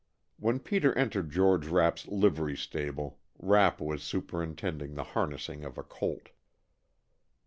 [0.39, 6.29] When Peter entered George Rapp's livery stable, Rapp was superintending the harnessing of a colt.